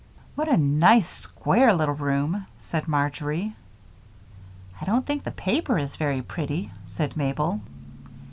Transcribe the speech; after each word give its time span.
"What 0.33 0.49
a 0.49 0.57
nice, 0.57 1.07
square 1.11 1.75
little 1.75 1.93
room!" 1.93 2.47
said 2.59 2.87
Marjory. 2.87 3.55
"I 4.81 4.85
don't 4.85 5.05
think 5.05 5.23
the 5.23 5.29
paper 5.29 5.77
is 5.77 5.95
very 5.95 6.23
pretty," 6.23 6.71
said 6.85 7.15
Mabel. 7.15 7.61